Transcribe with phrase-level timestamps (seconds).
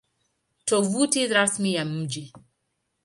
[0.65, 2.33] Tovuti Rasmi ya Mji